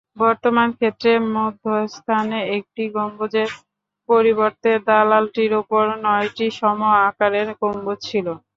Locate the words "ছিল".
8.09-8.27